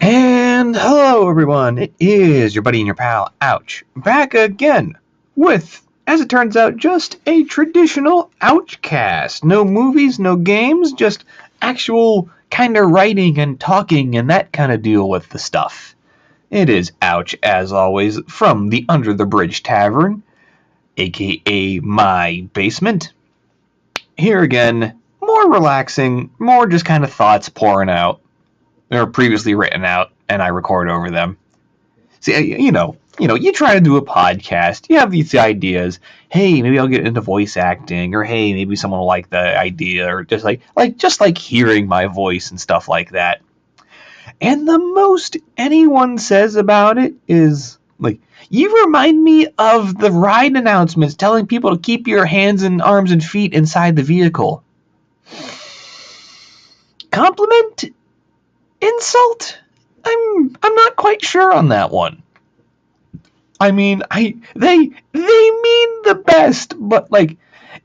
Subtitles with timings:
[0.00, 1.76] And hello, everyone.
[1.76, 4.96] It is your buddy and your pal, Aewch, back again
[5.36, 9.44] with, as it turns out, just a traditional Aewchcast.
[9.44, 11.26] No movies, no games, just
[11.60, 15.94] actual kind of writing and talking and that kind of deal with the stuff.
[16.50, 20.24] It is Aewch, as always, from the Under the Bridge Tavern,
[20.96, 23.12] aka my basement.
[24.16, 28.20] Here again, more relaxing, more just kind of thoughts pouring out.
[28.88, 31.38] They're previously written out, and I record over them.
[32.18, 36.00] See, you know, you know, you try to do a podcast, you have these ideas.
[36.30, 40.12] Hey, maybe I'll get into voice acting, or hey, maybe someone will like the idea,
[40.12, 43.40] or just like, like, just like hearing my voice and stuff like that.
[44.40, 50.56] And the most anyone says about it is like, you remind me of the ride
[50.56, 54.64] announcements telling people to keep your hands and arms and feet inside the vehicle.
[57.10, 57.84] Compliment?
[58.80, 59.58] Insult?
[60.04, 62.22] I'm I'm not quite sure on that one.
[63.60, 67.36] I mean, I they they mean the best, but like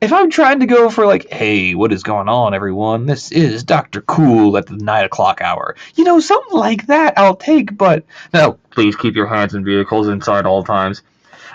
[0.05, 3.07] if I'm trying to go for like, hey, what is going on, everyone?
[3.07, 5.75] This is Doctor Cool at the nine o'clock hour.
[5.95, 10.07] You know, something like that I'll take, but no, please keep your hands and vehicles
[10.07, 11.01] inside all times.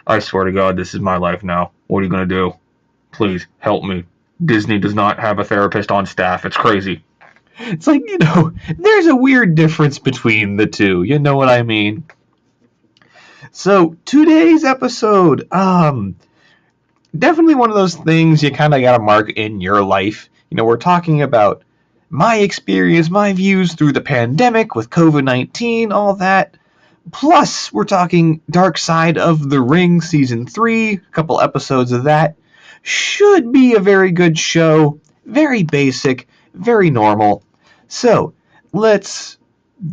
[0.04, 1.70] I swear to God, this is my life now.
[1.86, 2.54] What are you gonna do?
[3.12, 4.02] Please help me.
[4.44, 6.44] Disney does not have a therapist on staff.
[6.44, 7.04] It's crazy.
[7.56, 11.04] It's like, you know, there's a weird difference between the two.
[11.04, 12.02] You know what I mean?
[13.52, 16.16] So, today's episode, um,
[17.16, 20.28] definitely one of those things you kind of got to mark in your life.
[20.50, 21.62] You know, we're talking about
[22.08, 26.56] my experience, my views through the pandemic with COVID 19, all that.
[27.12, 32.36] Plus, we're talking Dark Side of the Ring Season 3, a couple episodes of that.
[32.83, 35.01] Should be a very good show.
[35.24, 37.42] Very basic, very normal.
[37.89, 38.34] So,
[38.73, 39.39] let's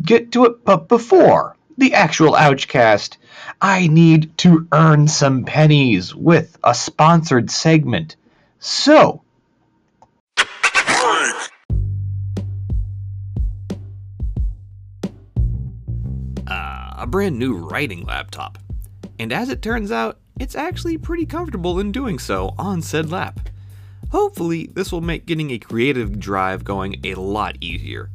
[0.02, 0.64] get to it.
[0.64, 3.16] But before the actual Aewchcast,
[3.62, 8.16] I need to earn some pennies with a sponsored segment.
[8.58, 9.22] So,
[16.46, 18.58] uh, a brand new writing laptop.
[19.20, 23.48] And as it turns out, it's actually pretty comfortable in doing so on said lap.
[24.10, 28.10] Hopefully, this will make getting a creative drive going a lot easier.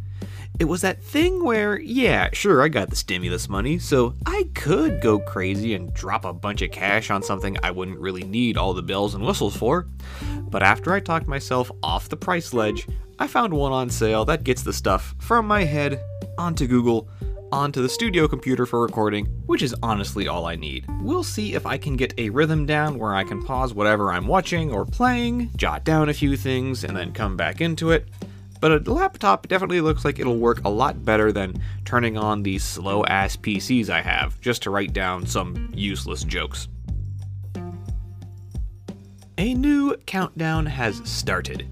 [0.59, 5.01] It was that thing where, yeah, sure, I got the stimulus money, so I could
[5.01, 8.75] go crazy and drop a bunch of cash on something I wouldn't really need all
[8.75, 9.87] the bells and whistles for.
[10.41, 12.87] But after I talked myself off the price ledge,
[13.17, 15.99] I found one on sale that gets the stuff from my head
[16.37, 17.09] onto Google
[17.51, 20.85] onto the studio computer for recording, which is honestly all I need.
[21.01, 24.27] We'll see if I can get a rhythm down where I can pause whatever I'm
[24.27, 28.07] watching or playing, jot down a few things, and then come back into it.
[28.63, 32.63] But a laptop definitely looks like it'll work a lot better than turning on these
[32.63, 36.69] slow ass PCs I have just to write down some useless jokes.
[39.37, 41.67] A new countdown has started.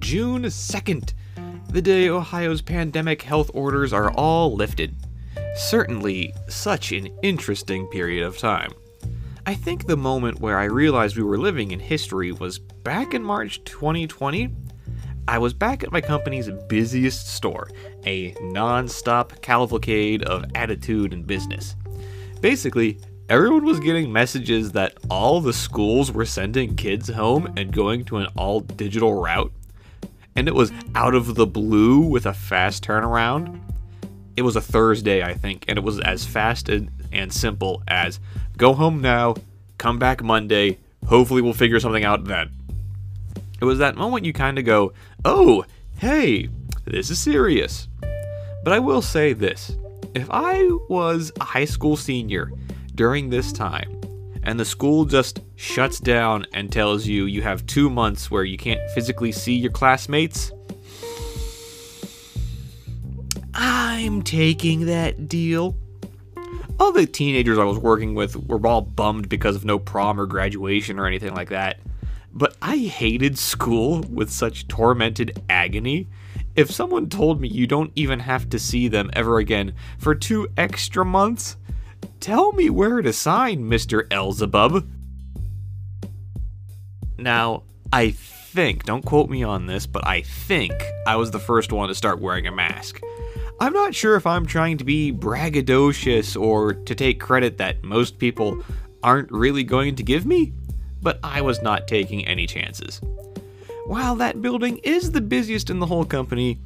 [0.00, 1.14] June 2nd,
[1.70, 4.94] the day Ohio's pandemic health orders are all lifted.
[5.56, 8.74] Certainly, such an interesting period of time.
[9.46, 13.22] I think the moment where I realized we were living in history was back in
[13.22, 14.50] March 2020.
[15.26, 17.70] I was back at my company's busiest store,
[18.04, 21.76] a non stop cavalcade of attitude and business.
[22.40, 22.98] Basically,
[23.28, 28.18] everyone was getting messages that all the schools were sending kids home and going to
[28.18, 29.52] an all digital route.
[30.36, 33.60] And it was out of the blue with a fast turnaround
[34.36, 38.20] it was a Thursday, I think, and it was as fast and, and simple as
[38.56, 39.36] go home now,
[39.78, 42.50] come back Monday, hopefully we'll figure something out then.
[43.64, 44.92] It was that moment you kind of go,
[45.24, 45.64] oh,
[45.96, 46.50] hey,
[46.84, 47.88] this is serious.
[48.62, 49.74] But I will say this
[50.14, 52.52] if I was a high school senior
[52.94, 54.02] during this time,
[54.42, 58.58] and the school just shuts down and tells you you have two months where you
[58.58, 60.52] can't physically see your classmates,
[63.54, 65.74] I'm taking that deal.
[66.78, 70.26] All the teenagers I was working with were all bummed because of no prom or
[70.26, 71.78] graduation or anything like that.
[72.36, 76.08] But I hated school with such tormented agony.
[76.56, 80.48] If someone told me you don't even have to see them ever again for two
[80.56, 81.56] extra months,
[82.18, 84.08] tell me where to sign, Mr.
[84.08, 84.84] Beelzebub.
[87.18, 90.72] Now, I think, don't quote me on this, but I think
[91.06, 93.00] I was the first one to start wearing a mask.
[93.60, 98.18] I'm not sure if I'm trying to be braggadocious or to take credit that most
[98.18, 98.60] people
[99.04, 100.52] aren't really going to give me,
[101.04, 103.00] but I was not taking any chances.
[103.86, 106.58] While that building is the busiest in the whole company,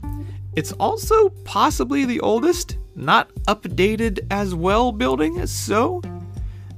[0.54, 6.00] it's also possibly the oldest, not updated as well building, so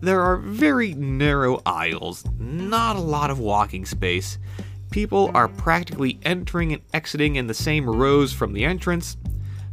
[0.01, 4.39] there are very narrow aisles, not a lot of walking space.
[4.91, 9.19] People are practically entering and exiting in the same rows from the entrance.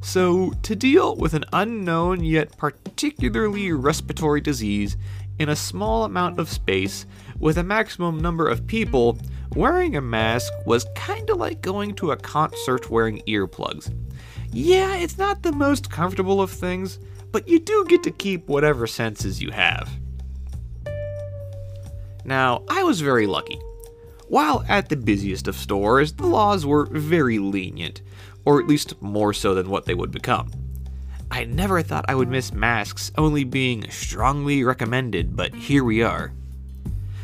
[0.02, 4.96] So, to deal with an unknown yet particularly respiratory disease
[5.40, 7.06] in a small amount of space
[7.40, 9.20] with a maximum number of people,
[9.56, 13.94] wearing a mask was kinda like going to a concert wearing earplugs.
[14.52, 17.00] Yeah, it's not the most comfortable of things,
[17.32, 19.90] but you do get to keep whatever senses you have.
[22.26, 23.60] Now, I was very lucky.
[24.28, 28.02] While at the busiest of stores, the laws were very lenient,
[28.44, 30.52] or at least more so than what they would become.
[31.38, 36.32] I never thought I would miss masks only being strongly recommended, but here we are.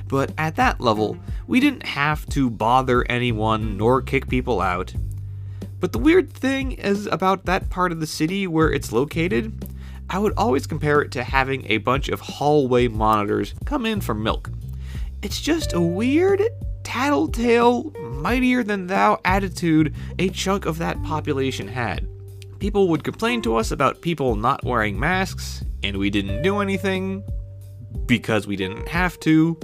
[0.08, 1.18] But at that level,
[1.48, 4.94] we didn't have to bother anyone nor kick people out.
[5.80, 9.66] But the weird thing is about that part of the city where it's located,
[10.12, 14.14] I would always compare it to having a bunch of hallway monitors come in for
[14.14, 14.52] milk.
[15.24, 16.44] It's just a weird,
[16.84, 22.08] tattletale, mightier than thou attitude a chunk of that population had.
[22.64, 27.22] People would complain to us about people not wearing masks, and we didn't do anything
[28.06, 29.60] because we didn't have to.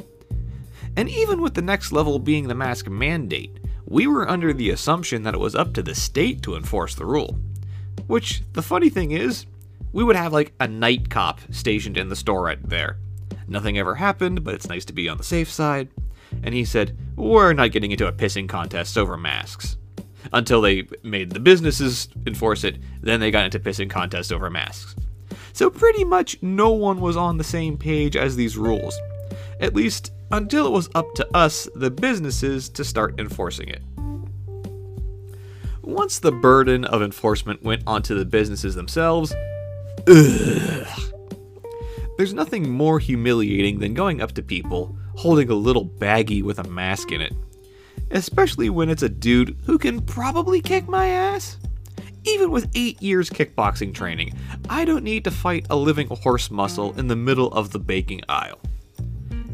[0.97, 5.23] And even with the next level being the mask mandate, we were under the assumption
[5.23, 7.39] that it was up to the state to enforce the rule.
[8.07, 9.45] Which, the funny thing is,
[9.93, 12.97] we would have like a night cop stationed in the store right there.
[13.47, 15.87] Nothing ever happened, but it's nice to be on the safe side.
[16.43, 19.77] And he said, We're not getting into a pissing contest over masks.
[20.33, 24.95] Until they made the businesses enforce it, then they got into pissing contests over masks.
[25.53, 28.97] So pretty much no one was on the same page as these rules.
[29.59, 33.81] At least until it was up to us, the businesses, to start enforcing it.
[35.81, 39.33] Once the burden of enforcement went onto the businesses themselves,
[40.07, 40.87] ugh,
[42.17, 46.63] there's nothing more humiliating than going up to people, holding a little baggie with a
[46.65, 47.33] mask in it.
[48.11, 51.57] Especially when it's a dude who can probably kick my ass.
[52.25, 54.33] Even with 8 years kickboxing training,
[54.69, 58.21] I don't need to fight a living horse muscle in the middle of the baking
[58.27, 58.59] aisle.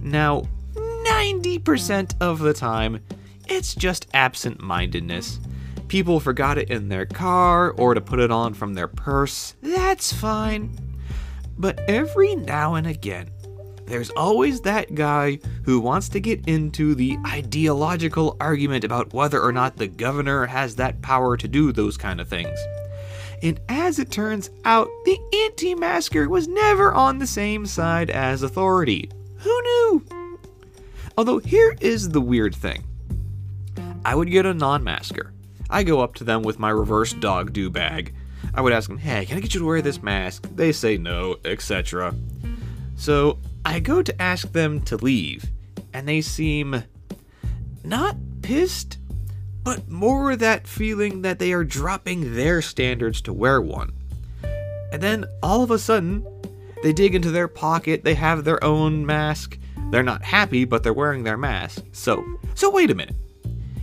[0.02, 0.44] Now,
[0.75, 3.02] 90% of the time,
[3.48, 5.40] it's just absent mindedness.
[5.88, 9.56] People forgot it in their car or to put it on from their purse.
[9.62, 10.75] That's fine.
[11.57, 13.30] But every now and again,
[13.88, 19.52] there's always that guy who wants to get into the ideological argument about whether or
[19.52, 22.58] not the governor has that power to do those kind of things.
[23.42, 28.44] And as it turns out, the anti masker was never on the same side as
[28.44, 29.10] authority.
[29.38, 30.06] Who knew?
[31.18, 32.84] Although, here is the weird thing
[34.04, 35.34] I would get a non masker.
[35.70, 38.14] I go up to them with my reverse dog do bag
[38.54, 40.48] I would ask them, hey, can I get you to wear this mask?
[40.56, 42.16] They say no, etc.
[42.96, 45.50] So I go to ask them to leave,
[45.92, 46.84] and they seem
[47.84, 49.00] not pissed,
[49.64, 53.92] but more that feeling that they are dropping their standards to wear one.
[54.92, 56.24] And then all of a sudden,
[56.84, 59.57] they dig into their pocket, they have their own mask.
[59.90, 61.84] They're not happy, but they're wearing their mask.
[61.92, 63.16] So, so wait a minute.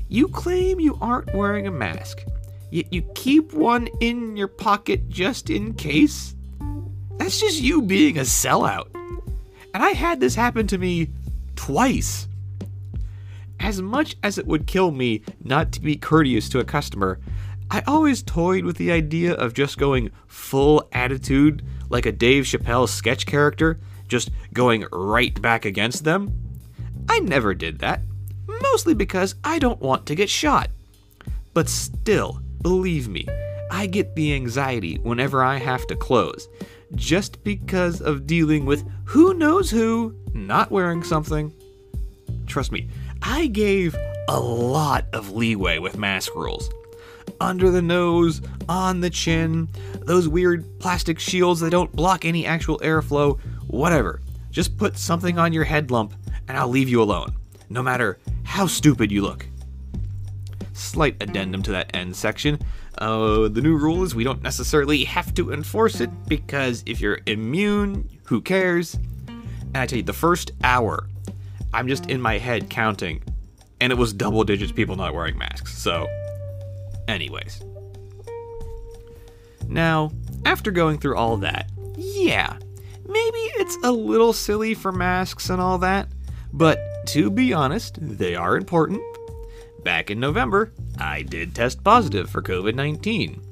[0.08, 2.22] You claim you aren't wearing a mask,
[2.70, 6.36] yet you keep one in your pocket just in case?
[7.18, 8.88] That's just you being a sellout.
[9.74, 11.10] And I had this happen to me
[11.56, 12.28] twice.
[13.60, 17.20] As much as it would kill me not to be courteous to a customer,
[17.70, 22.88] I always toyed with the idea of just going full attitude like a Dave Chappelle
[22.88, 26.36] sketch character, just going right back against them.
[27.08, 28.00] I never did that,
[28.46, 30.68] mostly because I don't want to get shot.
[31.54, 33.26] But still, Believe me,
[33.72, 36.48] I get the anxiety whenever I have to close,
[36.94, 41.52] just because of dealing with who knows who not wearing something.
[42.46, 42.88] Trust me,
[43.22, 43.96] I gave
[44.28, 46.70] a lot of leeway with mask rules.
[47.40, 49.68] Under the nose, on the chin,
[50.00, 54.20] those weird plastic shields that don't block any actual airflow, whatever.
[54.50, 56.14] Just put something on your head lump
[56.48, 57.34] and I'll leave you alone,
[57.70, 59.46] no matter how stupid you look
[60.82, 62.58] slight addendum to that end section.
[62.98, 67.20] Uh, the new rule is we don't necessarily have to enforce it because if you're
[67.26, 68.94] immune, who cares?
[69.26, 71.08] And I tell you, the first hour,
[71.72, 73.22] I'm just in my head counting,
[73.80, 75.76] and it was double digits people not wearing masks.
[75.76, 76.06] So,
[77.08, 77.62] anyways.
[79.68, 80.12] Now,
[80.44, 82.58] after going through all that, yeah,
[83.06, 86.08] maybe it's a little silly for masks and all that,
[86.52, 89.02] but to be honest, they are important.
[89.84, 93.42] Back in November, I did test positive for COVID 19.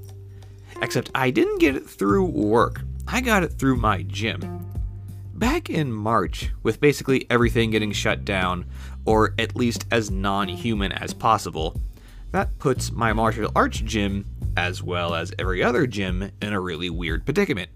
[0.81, 4.67] Except I didn't get it through work, I got it through my gym.
[5.35, 8.67] Back in March, with basically everything getting shut down,
[9.05, 11.81] or at least as non human as possible,
[12.31, 14.25] that puts my martial arts gym,
[14.57, 17.71] as well as every other gym, in a really weird predicament.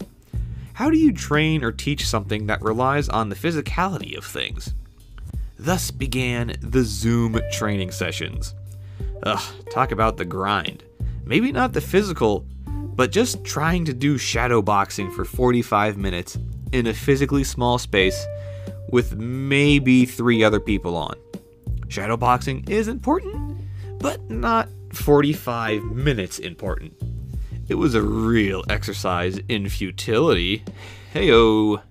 [0.73, 4.73] How do you train or teach something that relies on the physicality of things?
[5.57, 8.53] Thus began the Zoom training sessions.
[9.23, 10.83] Ugh, talk about the grind.
[11.23, 16.37] Maybe not the physical, but just trying to do shadow boxing for 45 minutes
[16.71, 18.25] in a physically small space
[18.91, 21.15] with maybe three other people on.
[21.87, 23.57] Shadow boxing is important,
[23.99, 26.93] but not 45 minutes important.
[27.67, 30.63] It was a real exercise in futility.
[31.13, 31.81] Heyo.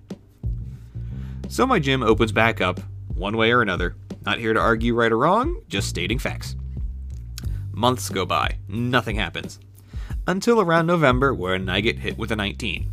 [1.49, 2.79] So my gym opens back up,
[3.15, 3.95] one way or another.
[4.25, 6.55] Not here to argue right or wrong, just stating facts.
[7.71, 9.59] Months go by, nothing happens.
[10.27, 12.89] Until around November, when I get hit with a 19.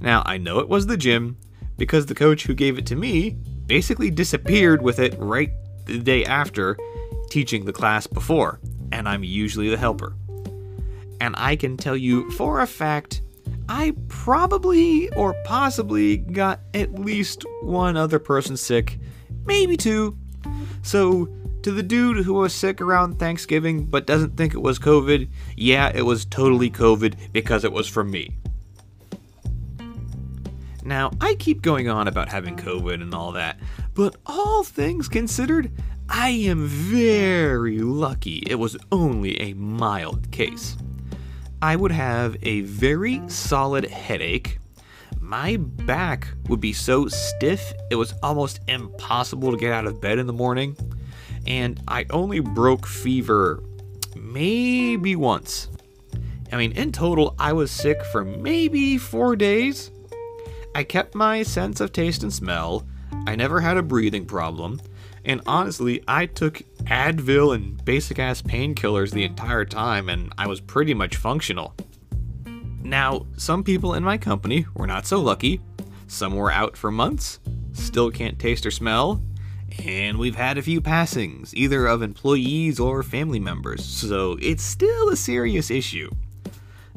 [0.00, 1.36] Now, I know it was the gym,
[1.76, 3.30] because the coach who gave it to me
[3.66, 5.50] basically disappeared with it right
[5.86, 6.76] the day after
[7.30, 8.60] teaching the class before,
[8.92, 10.14] and I'm usually the helper.
[11.20, 13.22] And I can tell you for a fact,
[13.68, 18.98] I probably or possibly got at least one other person sick,
[19.44, 20.16] maybe two.
[20.82, 21.28] So,
[21.62, 25.90] to the dude who was sick around Thanksgiving but doesn't think it was COVID, yeah,
[25.94, 28.36] it was totally COVID because it was from me.
[30.82, 33.58] Now, I keep going on about having COVID and all that,
[33.94, 35.70] but all things considered,
[36.08, 40.76] I am very lucky it was only a mild case.
[41.62, 44.58] I would have a very solid headache.
[45.30, 50.18] My back would be so stiff it was almost impossible to get out of bed
[50.18, 50.76] in the morning.
[51.46, 53.62] And I only broke fever
[54.16, 55.68] maybe once.
[56.50, 59.92] I mean, in total, I was sick for maybe four days.
[60.74, 62.84] I kept my sense of taste and smell.
[63.28, 64.80] I never had a breathing problem.
[65.24, 70.60] And honestly, I took Advil and basic ass painkillers the entire time, and I was
[70.60, 71.76] pretty much functional.
[72.82, 75.60] Now, some people in my company were not so lucky.
[76.06, 77.38] Some were out for months,
[77.72, 79.22] still can't taste or smell,
[79.84, 85.10] and we've had a few passings, either of employees or family members, so it's still
[85.10, 86.10] a serious issue.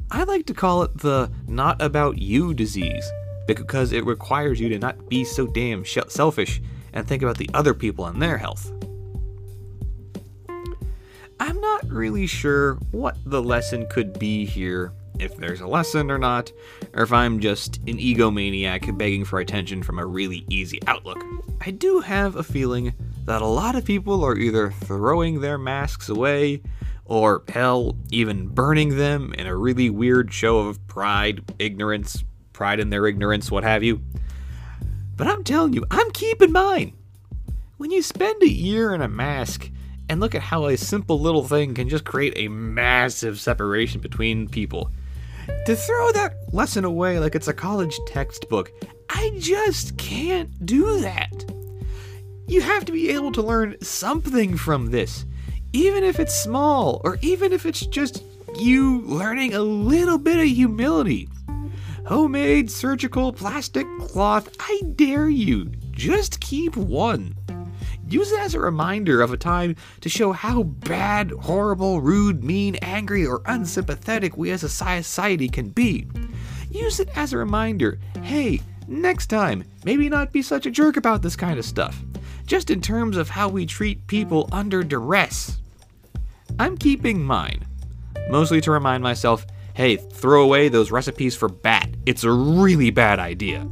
[0.09, 3.07] I like to call it the not about you disease,
[3.45, 6.61] because it requires you to not be so damn selfish
[6.93, 8.71] and think about the other people and their health.
[11.39, 16.17] I'm not really sure what the lesson could be here, if there's a lesson or
[16.17, 16.51] not,
[16.93, 21.24] or if I'm just an egomaniac begging for attention from a really easy outlook.
[21.62, 22.93] I do have a feeling
[23.25, 26.62] that a lot of people are either throwing their masks away,
[27.05, 32.89] or hell, even burning them in a really weird show of pride, ignorance, pride in
[32.89, 34.01] their ignorance, what have you.
[35.15, 36.93] But I'm telling you, I'm keeping mine.
[37.77, 39.70] When you spend a year in a mask
[40.10, 44.48] and look at how a simple little thing can just create a massive separation between
[44.48, 44.91] people,
[45.65, 48.71] to throw that lesson away like it's a college textbook,
[49.09, 51.45] I just can't do that.
[52.47, 55.25] You have to be able to learn something from this,
[55.71, 58.23] even if it's small, or even if it's just
[58.55, 61.27] you learning a little bit of humility
[62.05, 67.35] homemade surgical plastic cloth, I dare you, just keep one.
[68.13, 72.75] Use it as a reminder of a time to show how bad, horrible, rude, mean,
[72.75, 76.05] angry, or unsympathetic we as a society can be.
[76.70, 81.24] Use it as a reminder hey, next time, maybe not be such a jerk about
[81.24, 82.03] this kind of stuff,
[82.46, 85.58] just in terms of how we treat people under duress.
[86.60, 87.65] I'm keeping mine,
[88.29, 91.89] mostly to remind myself hey, throw away those recipes for bat.
[92.05, 93.67] It's a really bad idea.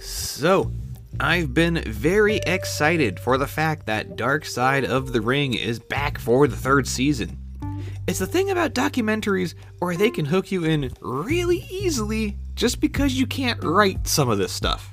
[0.00, 0.72] So,
[1.22, 6.18] I've been very excited for the fact that Dark Side of the Ring is back
[6.18, 7.36] for the third season.
[8.06, 13.20] It's the thing about documentaries where they can hook you in really easily just because
[13.20, 14.90] you can't write some of this stuff.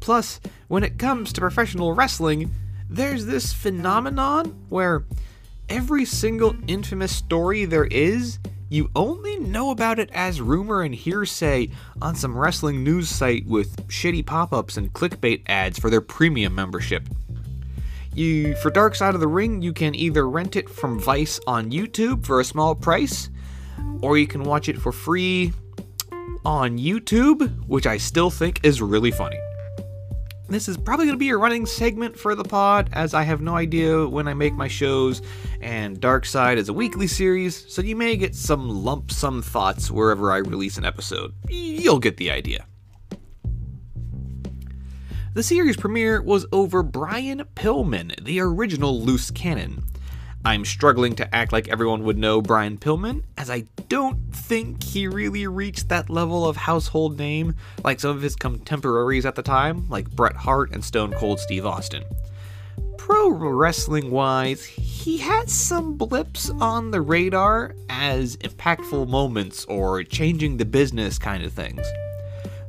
[0.00, 2.50] Plus, when it comes to professional wrestling,
[2.88, 5.04] there's this phenomenon where
[5.68, 8.38] every single infamous story there is,
[8.68, 11.70] you only know about it as rumor and hearsay
[12.02, 16.54] on some wrestling news site with shitty pop ups and clickbait ads for their premium
[16.54, 17.08] membership.
[18.14, 21.70] You, for Dark Side of the Ring, you can either rent it from Vice on
[21.70, 23.28] YouTube for a small price,
[24.00, 25.52] or you can watch it for free
[26.44, 29.38] on YouTube, which I still think is really funny.
[30.48, 33.40] This is probably going to be a running segment for the pod, as I have
[33.40, 35.20] no idea when I make my shows,
[35.60, 39.90] and Dark Side is a weekly series, so you may get some lump sum thoughts
[39.90, 41.34] wherever I release an episode.
[41.48, 42.64] You'll get the idea.
[45.34, 49.82] The series premiere was over Brian Pillman, the original loose cannon.
[50.46, 55.08] I'm struggling to act like everyone would know Brian Pillman, as I don't think he
[55.08, 59.88] really reached that level of household name like some of his contemporaries at the time,
[59.88, 62.04] like Bret Hart and Stone Cold Steve Austin.
[62.96, 70.58] Pro wrestling wise, he had some blips on the radar as impactful moments or changing
[70.58, 71.84] the business kind of things.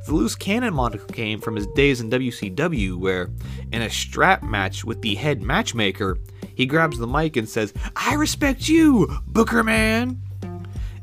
[0.08, 3.30] The loose cannon moniker came from his days in WCW, where,
[3.72, 6.18] in a strap match with the head matchmaker,
[6.58, 10.20] he grabs the mic and says, I respect you, Booker Man.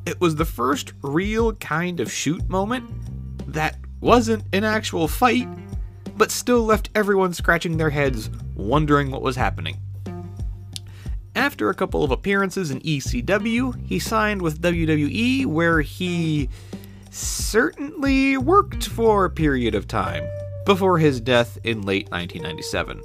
[0.05, 2.91] It was the first real kind of shoot moment
[3.53, 5.49] that wasn't an actual fight,
[6.17, 9.77] but still left everyone scratching their heads, wondering what was happening.
[11.37, 16.49] After a couple of appearances in ECW, he signed with WWE, where he
[17.13, 20.25] certainly worked for a period of time
[20.67, 23.01] before his death in late 1997.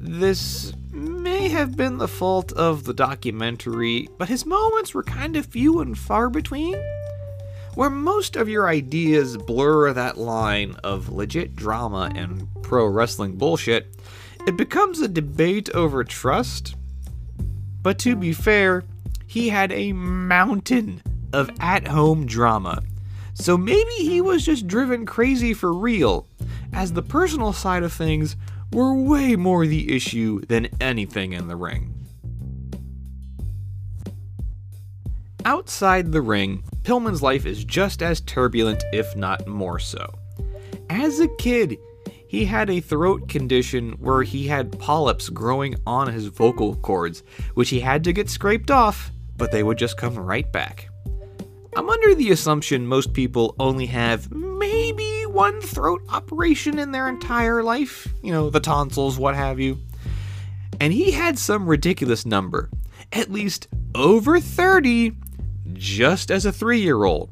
[0.00, 5.46] This may have been the fault of the documentary, but his moments were kind of
[5.46, 6.76] few and far between.
[7.74, 13.96] Where most of your ideas blur that line of legit drama and pro wrestling bullshit,
[14.46, 16.76] it becomes a debate over trust.
[17.82, 18.84] But to be fair,
[19.26, 22.82] he had a mountain of at home drama.
[23.34, 26.28] So maybe he was just driven crazy for real,
[26.72, 28.36] as the personal side of things
[28.74, 31.94] were way more the issue than anything in the ring.
[35.44, 40.12] Outside the ring, Pillman's life is just as turbulent, if not more so.
[40.90, 41.78] As a kid,
[42.26, 47.22] he had a throat condition where he had polyps growing on his vocal cords,
[47.54, 50.88] which he had to get scraped off, but they would just come right back.
[51.76, 57.62] I'm under the assumption most people only have maybe one throat operation in their entire
[57.62, 59.76] life, you know, the tonsils, what have you.
[60.80, 62.70] And he had some ridiculous number,
[63.12, 63.66] at least
[63.96, 65.12] over 30,
[65.72, 67.30] just as a three year old.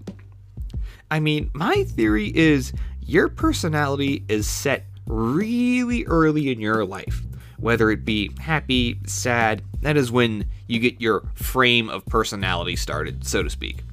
[1.13, 7.23] I mean, my theory is your personality is set really early in your life.
[7.59, 13.25] Whether it be happy, sad, that is when you get your frame of personality started,
[13.25, 13.85] so to speak.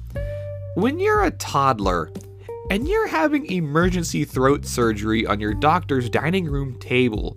[0.74, 2.10] When you're a toddler,
[2.70, 7.36] and you're having emergency throat surgery on your doctor's dining room table,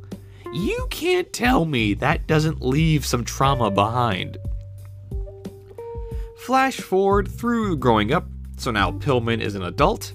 [0.54, 4.38] you can't tell me that doesn't leave some trauma behind.
[6.38, 10.14] Flash forward through growing up, so now Pillman is an adult.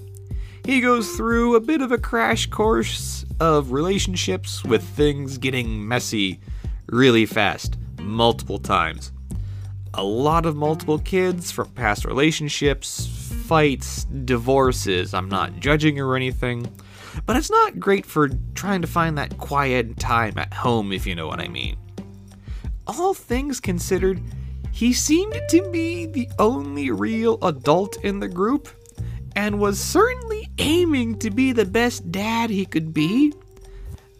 [0.63, 6.39] He goes through a bit of a crash course of relationships with things getting messy
[6.87, 9.11] really fast, multiple times.
[9.95, 13.18] A lot of multiple kids from past relationships,
[13.49, 15.15] fights, divorces.
[15.15, 16.71] I'm not judging or anything,
[17.25, 21.15] but it's not great for trying to find that quiet time at home, if you
[21.15, 21.75] know what I mean.
[22.85, 24.21] All things considered,
[24.71, 28.69] he seemed to be the only real adult in the group,
[29.35, 33.33] and was certainly aiming to be the best dad he could be.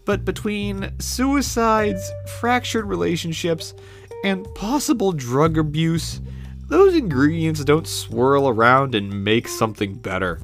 [0.06, 3.76] But between suicides, fractured relationships,
[4.24, 6.20] and possible drug abuse,
[6.70, 10.40] those ingredients don't swirl around and make something better.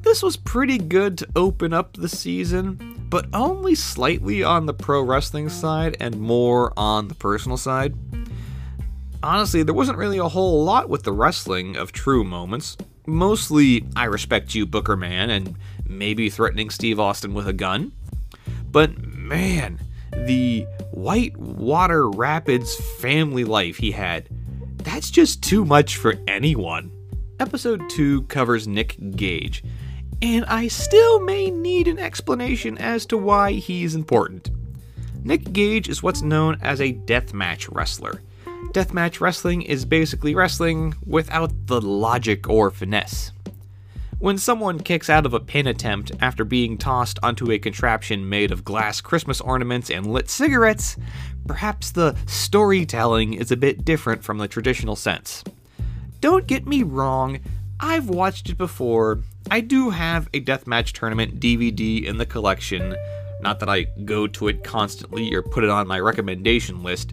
[0.00, 5.02] This was pretty good to open up the season, but only slightly on the pro
[5.02, 7.94] wrestling side and more on the personal side.
[9.22, 12.76] Honestly, there wasn't really a whole lot with the wrestling of true moments.
[13.06, 17.92] Mostly, I respect you, Booker Man, and maybe threatening Steve Austin with a gun.
[18.70, 19.80] But man,
[20.26, 24.28] the Whitewater Rapids family life he had.
[24.78, 26.90] That's just too much for anyone.
[27.40, 29.64] Episode 2 covers Nick Gage,
[30.22, 34.50] and I still may need an explanation as to why he's important.
[35.24, 38.22] Nick Gage is what's known as a deathmatch wrestler.
[38.72, 43.32] Deathmatch wrestling is basically wrestling without the logic or finesse.
[44.18, 48.52] When someone kicks out of a pin attempt after being tossed onto a contraption made
[48.52, 50.96] of glass Christmas ornaments and lit cigarettes,
[51.46, 55.44] perhaps the storytelling is a bit different from the traditional sense.
[56.20, 57.40] Don't get me wrong,
[57.80, 59.20] I've watched it before.
[59.50, 62.96] I do have a deathmatch tournament DVD in the collection.
[63.40, 67.12] Not that I go to it constantly or put it on my recommendation list,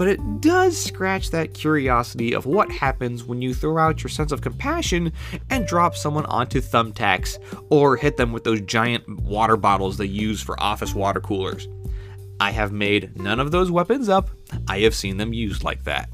[0.00, 4.32] but it does scratch that curiosity of what happens when you throw out your sense
[4.32, 5.12] of compassion
[5.50, 7.36] and drop someone onto thumbtacks
[7.68, 11.68] or hit them with those giant water bottles they use for office water coolers.
[12.40, 14.30] I have made none of those weapons up,
[14.66, 16.08] I have seen them used like that.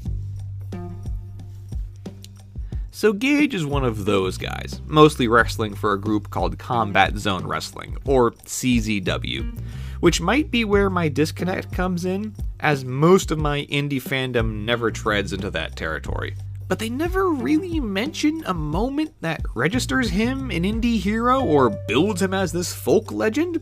[2.91, 7.47] So Gage is one of those guys, mostly wrestling for a group called Combat Zone
[7.47, 9.57] Wrestling, or CZW,
[9.99, 14.91] which might be where my disconnect comes in, as most of my indie fandom never
[14.91, 16.35] treads into that territory.
[16.67, 22.21] But they never really mention a moment that registers him an indie hero or builds
[22.21, 23.61] him as this folk legend.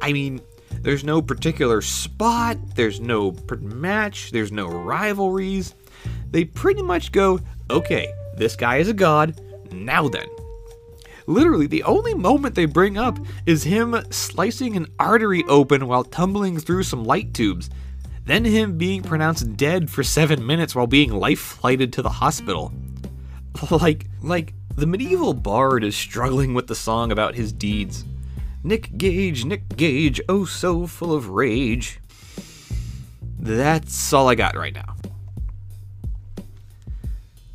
[0.00, 0.40] I mean,
[0.80, 5.74] there's no particular spot, there's no match, there's no rivalries.
[6.30, 9.40] They pretty much go, okay, this guy is a god.
[9.70, 10.26] Now then.
[11.26, 16.58] Literally, the only moment they bring up is him slicing an artery open while tumbling
[16.58, 17.70] through some light tubes,
[18.24, 22.72] then him being pronounced dead for seven minutes while being life flighted to the hospital.
[23.70, 28.04] Like, like, the medieval bard is struggling with the song about his deeds.
[28.64, 32.00] Nick Gage, Nick Gage, oh so full of rage.
[33.38, 34.96] That's all I got right now.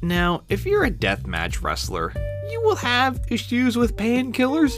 [0.02, 2.14] Now, if you're a deathmatch wrestler,
[2.50, 4.78] you will have issues with painkillers.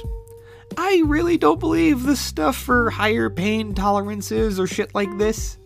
[0.78, 5.58] I really don't believe the stuff for higher pain tolerances or shit like this.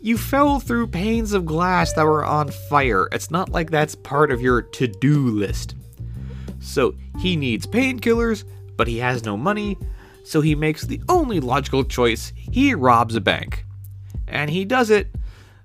[0.00, 3.08] You fell through panes of glass that were on fire.
[3.12, 5.74] It's not like that's part of your to do list.
[6.60, 8.44] So he needs painkillers,
[8.76, 9.76] but he has no money,
[10.24, 13.64] so he makes the only logical choice he robs a bank.
[14.28, 15.08] And he does it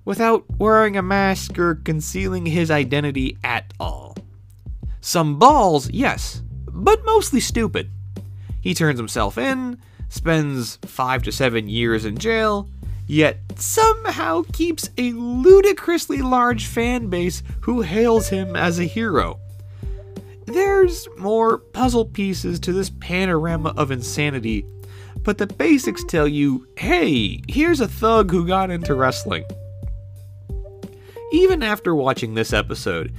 [0.05, 4.00] without wearing a mask or concealing his identity at all.
[5.01, 7.89] Some balls, yes, but mostly stupid.
[8.61, 12.69] He turns himself in, spends five to seven years in jail,
[13.07, 19.39] yet somehow keeps a ludicrously large fan base who hails him as a hero.
[20.45, 24.65] There's more puzzle pieces to this panorama of insanity,
[25.23, 29.45] but the basics tell you hey, here's a thug who got into wrestling.
[31.31, 33.13] Even after watching this episode,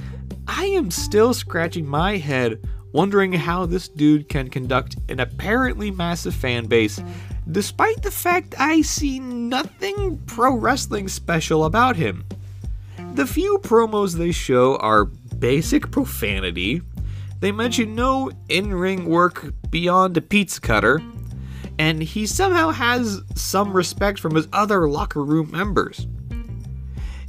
[0.54, 2.60] I am still scratching my head
[2.92, 7.02] wondering how this dude can conduct an apparently massive fan base
[7.50, 12.26] despite the fact I see nothing pro wrestling special about him.
[13.14, 16.82] The few promos they show are basic profanity,
[17.40, 21.00] they mention no in ring work beyond a pizza cutter,
[21.78, 26.06] and he somehow has some respect from his other locker room members.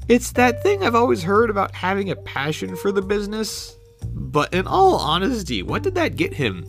[0.09, 3.77] It's that thing I've always heard about having a passion for the business.
[4.05, 6.65] But in all honesty, what did that get him?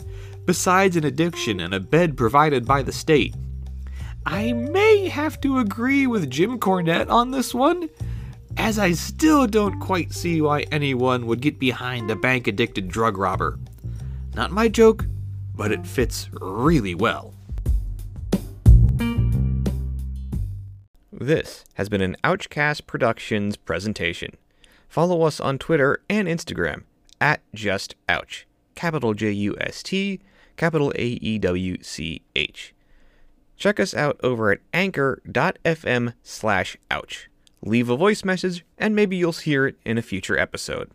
[0.47, 3.35] Besides an addiction and a bed provided by the state.
[4.25, 7.90] I may have to agree with Jim Cornette on this one,
[8.57, 13.18] as I still don't quite see why anyone would get behind a bank addicted drug
[13.18, 13.59] robber.
[14.35, 15.07] Not my joke,
[15.57, 17.35] but it fits really well.
[21.24, 24.37] This has been an Aewchcast Productions presentation.
[24.90, 26.82] Follow us on Twitter and Instagram
[27.18, 30.20] at Just Aewch, capital J U S T,
[30.58, 32.74] capital A E W C H.
[33.56, 37.28] Check us out over at anchor.fm slash aewch.
[37.62, 40.90] Leave a voice message, and maybe you'll hear it in a future episode.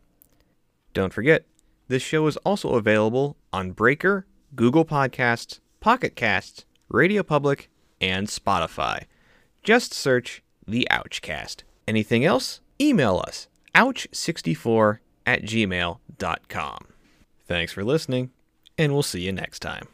[0.93, 1.45] Don't forget,
[1.87, 9.05] this show is also available on Breaker, Google Podcasts, Pocket Casts, Radio Public, and Spotify.
[9.69, 11.61] Just search the Aewchcast.
[11.87, 12.59] Anything else?
[12.81, 16.85] Email us, aewch64 at gmail.com.
[17.45, 18.31] Thanks for listening,
[18.79, 19.89] and we'll see you next time.